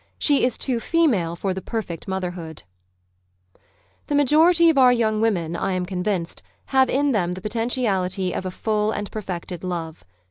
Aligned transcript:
She 0.17 0.43
is 0.43 0.57
too 0.57 0.79
female 0.79 1.35
for 1.35 1.53
the 1.53 1.61
perfect 1.61 2.07
motherhood! 2.07 2.63
The 4.07 4.15
majority 4.15 4.67
of 4.71 4.77
our 4.79 4.91
young 4.91 5.21
women, 5.21 5.55
I 5.55 5.73
am 5.73 5.85
con 5.85 6.03
vinced, 6.03 6.41
have 6.73 6.89
in 6.89 7.11
them 7.11 7.33
the 7.35 7.39
potentiality 7.41 8.33
of 8.33 8.43
a 8.43 8.49
full 8.49 8.89
and 8.89 9.11
perfected 9.11 9.63
love. 9.63 10.03